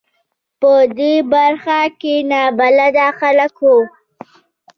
[0.59, 3.71] په دې برخه کې نابلده خلک و.